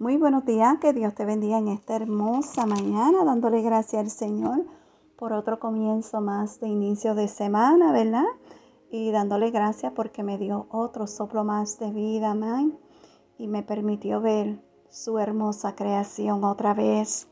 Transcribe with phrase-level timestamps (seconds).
[0.00, 4.64] Muy buenos días, que Dios te bendiga en esta hermosa mañana, dándole gracias al Señor
[5.14, 8.24] por otro comienzo más de inicio de semana, ¿verdad?
[8.90, 12.78] Y dándole gracias porque me dio otro soplo más de vida, amén,
[13.36, 17.28] y me permitió ver su hermosa creación otra vez.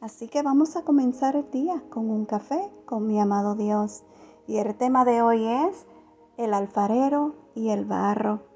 [0.00, 4.02] Así que vamos a comenzar el día con un café con mi amado Dios.
[4.48, 5.86] Y el tema de hoy es
[6.38, 8.55] el alfarero y el barro.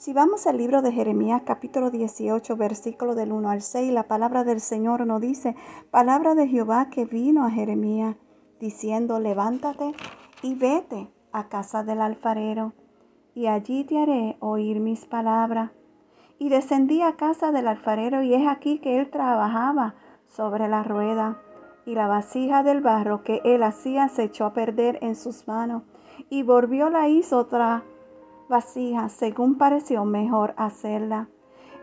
[0.00, 4.44] Si vamos al libro de Jeremías capítulo 18 versículo del 1 al 6, la palabra
[4.44, 5.54] del Señor nos dice,
[5.90, 8.16] palabra de Jehová que vino a Jeremías
[8.58, 9.92] diciendo, levántate
[10.40, 12.72] y vete a casa del alfarero,
[13.34, 15.70] y allí te haré oír mis palabras.
[16.38, 21.42] Y descendí a casa del alfarero, y es aquí que él trabajaba sobre la rueda,
[21.84, 25.82] y la vasija del barro que él hacía se echó a perder en sus manos,
[26.30, 27.84] y volvió la hizo otra
[28.50, 31.28] vasija según pareció mejor hacerla.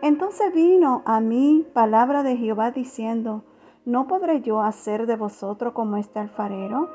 [0.00, 3.42] Entonces vino a mí palabra de Jehová diciendo,
[3.84, 6.88] ¿no podré yo hacer de vosotros como este alfarero,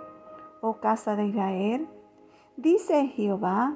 [0.61, 1.87] oh casa de Israel?
[2.55, 3.75] Dice Jehová,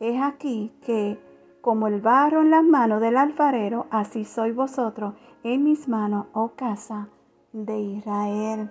[0.00, 1.18] es aquí que
[1.62, 6.50] como el barro en las manos del alfarero, así sois vosotros en mis manos, oh
[6.54, 7.08] casa
[7.52, 8.70] de Israel.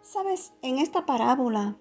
[0.00, 1.76] Sabes, en esta parábola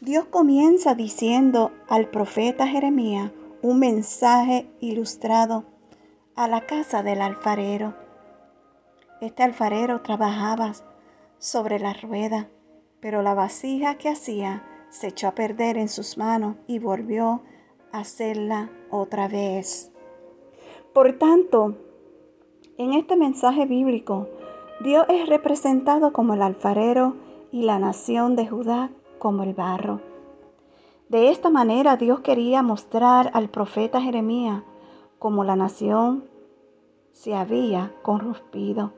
[0.00, 3.32] Dios comienza diciendo al profeta Jeremías
[3.62, 5.64] un mensaje ilustrado
[6.36, 7.96] a la casa del alfarero.
[9.20, 10.72] Este alfarero trabajaba
[11.38, 12.48] sobre la rueda,
[13.00, 17.42] pero la vasija que hacía se echó a perder en sus manos y volvió
[17.90, 19.90] a hacerla otra vez.
[20.94, 21.76] Por tanto,
[22.76, 24.28] en este mensaje bíblico,
[24.78, 27.16] Dios es representado como el alfarero
[27.50, 30.00] y la nación de Judá como el barro.
[31.08, 34.62] De esta manera Dios quería mostrar al profeta Jeremías
[35.18, 36.24] como la nación
[37.12, 38.92] se había corrompido.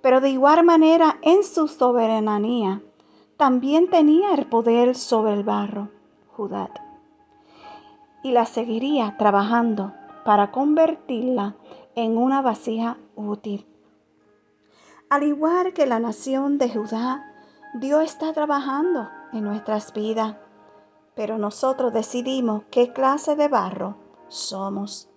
[0.00, 2.82] Pero de igual manera en su soberanía
[3.36, 5.88] también tenía el poder sobre el barro,
[6.36, 6.70] Judá.
[8.22, 9.92] Y la seguiría trabajando
[10.24, 11.56] para convertirla
[11.94, 13.66] en una vasija útil.
[15.08, 17.24] Al igual que la nación de Judá,
[17.74, 20.36] Dios está trabajando en nuestras vidas,
[21.14, 23.96] pero nosotros decidimos qué clase de barro
[24.28, 25.08] somos.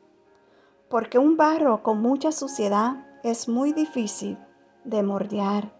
[0.90, 4.38] Porque un barro con mucha suciedad es muy difícil
[4.84, 5.74] de mordear.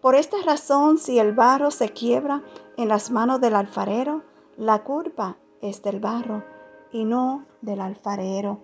[0.00, 2.42] Por esta razón, si el barro se quiebra
[2.76, 4.22] en las manos del alfarero,
[4.56, 6.44] la culpa es del barro
[6.92, 8.60] y no del alfarero.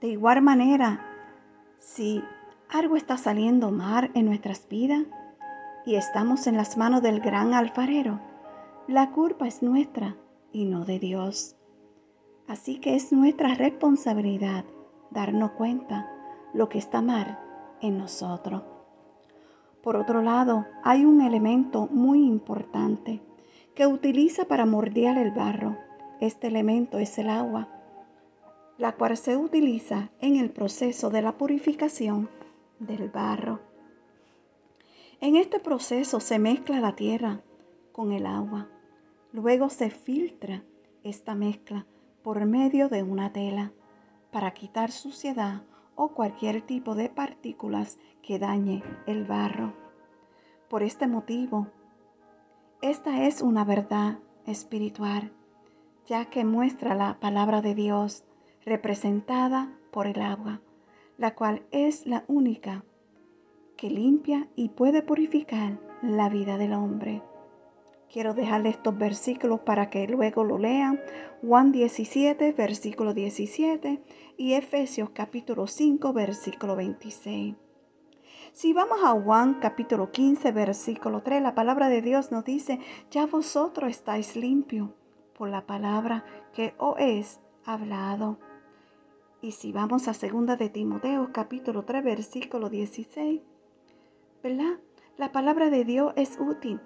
[0.00, 1.06] De igual manera,
[1.78, 2.22] si
[2.68, 5.04] algo está saliendo mal en nuestras vidas,
[5.86, 8.20] y estamos en las manos del gran alfarero,
[8.88, 10.16] la culpa es nuestra
[10.52, 11.54] y no de Dios.
[12.48, 14.64] Así que es nuestra responsabilidad
[15.10, 16.10] darnos cuenta
[16.52, 17.38] lo que está mal
[17.80, 18.62] en nosotros.
[19.80, 23.22] Por otro lado, hay un elemento muy importante
[23.76, 25.76] que utiliza para mordear el barro.
[26.20, 27.68] Este elemento es el agua,
[28.78, 32.28] la cual se utiliza en el proceso de la purificación
[32.80, 33.60] del barro.
[35.20, 37.40] En este proceso se mezcla la tierra
[37.92, 38.68] con el agua.
[39.32, 40.62] Luego se filtra
[41.04, 41.86] esta mezcla
[42.22, 43.72] por medio de una tela
[44.30, 45.62] para quitar suciedad
[45.94, 49.72] o cualquier tipo de partículas que dañe el barro.
[50.68, 51.68] Por este motivo,
[52.82, 55.32] esta es una verdad espiritual,
[56.06, 58.24] ya que muestra la palabra de Dios
[58.66, 60.60] representada por el agua,
[61.16, 62.84] la cual es la única
[63.76, 67.22] que limpia y puede purificar la vida del hombre.
[68.10, 71.00] Quiero dejarle estos versículos para que luego lo lean.
[71.42, 74.02] Juan 17, versículo 17
[74.38, 77.56] y Efesios capítulo 5, versículo 26.
[78.52, 82.78] Si vamos a Juan capítulo 15, versículo 3, la palabra de Dios nos dice,
[83.10, 84.90] ya vosotros estáis limpios
[85.36, 88.38] por la palabra que os es hablado.
[89.42, 93.42] Y si vamos a segunda de Timoteo capítulo 3, versículo 16,
[94.48, 96.80] la palabra de Dios es útil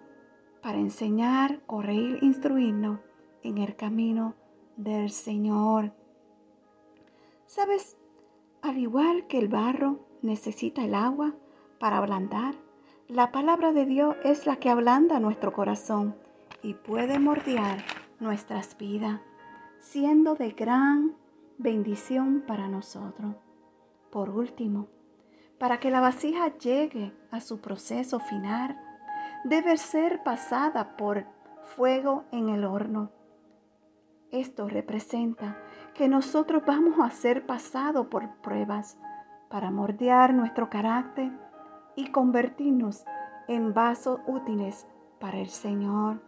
[0.63, 3.01] para enseñar, corregir, instruirnos
[3.43, 4.35] en el camino
[4.77, 5.93] del Señor.
[7.47, 7.97] ¿Sabes?
[8.63, 11.35] Al igual que el barro necesita el agua
[11.79, 12.55] para ablandar,
[13.09, 16.15] la palabra de Dios es la que ablanda nuestro corazón
[16.63, 17.85] y puede mordear
[18.21, 19.21] nuestras vidas,
[19.81, 21.17] siendo de gran
[21.59, 23.35] bendición para nosotros.
[24.11, 24.89] Por último,
[25.61, 28.81] para que la vasija llegue a su proceso final,
[29.45, 31.27] debe ser pasada por
[31.77, 33.11] fuego en el horno.
[34.31, 35.59] Esto representa
[35.93, 38.97] que nosotros vamos a ser pasados por pruebas
[39.51, 41.31] para mordear nuestro carácter
[41.95, 43.05] y convertirnos
[43.47, 44.87] en vasos útiles
[45.19, 46.23] para el Señor.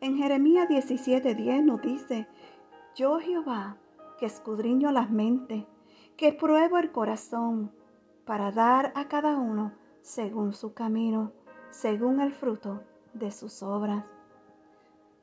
[0.00, 2.26] En Jeremías 17:10 nos dice,
[2.96, 3.76] yo Jehová,
[4.18, 5.66] que escudriño las mentes,
[6.16, 7.70] que pruebo el corazón,
[8.24, 11.32] para dar a cada uno según su camino,
[11.70, 12.82] según el fruto
[13.14, 14.04] de sus obras.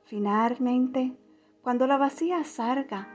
[0.06, 1.16] Finalmente,
[1.62, 3.08] cuando la vacía salga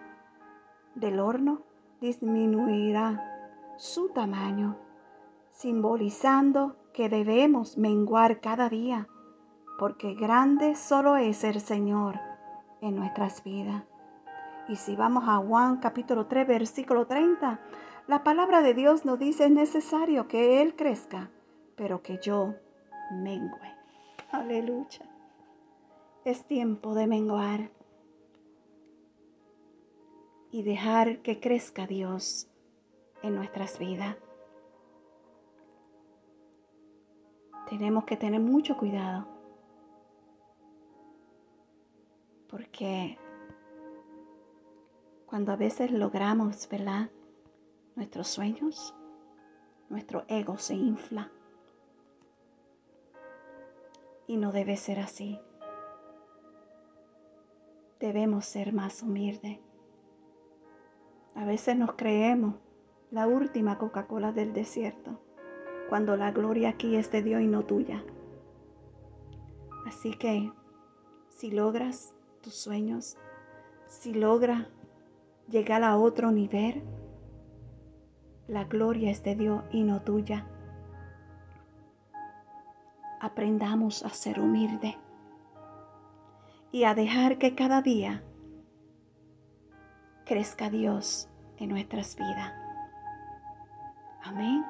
[0.94, 1.62] del horno,
[2.00, 3.20] disminuirá
[3.76, 4.76] su tamaño,
[5.50, 9.08] simbolizando que debemos menguar cada día,
[9.78, 12.20] porque grande solo es el Señor
[12.80, 13.82] en nuestras vidas.
[14.68, 17.60] Y si vamos a Juan capítulo 3, versículo 30,
[18.06, 21.30] la palabra de Dios nos dice es necesario que Él crezca,
[21.76, 22.54] pero que yo
[23.10, 23.74] mengue.
[24.30, 25.08] Aleluya.
[26.24, 27.70] Es tiempo de menguar
[30.50, 32.48] y dejar que crezca Dios
[33.22, 34.16] en nuestras vidas.
[37.68, 39.26] Tenemos que tener mucho cuidado
[42.48, 43.18] porque
[45.26, 47.10] cuando a veces logramos, ¿verdad?
[47.96, 48.94] Nuestros sueños,
[49.88, 51.30] nuestro ego se infla.
[54.26, 55.38] Y no debe ser así.
[58.00, 59.60] Debemos ser más humildes.
[61.36, 62.56] A veces nos creemos
[63.10, 65.20] la última Coca-Cola del desierto,
[65.88, 68.04] cuando la gloria aquí es de Dios y no tuya.
[69.86, 70.50] Así que,
[71.28, 73.16] si logras tus sueños,
[73.86, 74.66] si logras
[75.48, 76.82] llegar a otro nivel,
[78.46, 80.46] la gloria es de Dios y no tuya.
[83.20, 84.96] Aprendamos a ser humildes
[86.72, 88.22] y a dejar que cada día
[90.26, 92.52] crezca Dios en nuestras vidas.
[94.24, 94.64] Amén.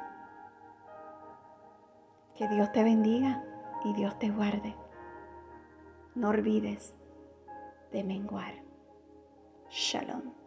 [2.37, 3.43] Que Dios te bendiga
[3.85, 4.77] y Dios te guarde.
[6.15, 6.95] No olvides
[7.93, 8.55] de menguar.
[9.71, 10.44] Shalom.